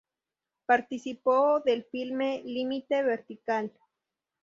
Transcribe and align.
Participó 0.65 1.59
del 1.59 1.83
filme 1.83 2.41
"Límite 2.43 3.03
vertical". 3.03 3.71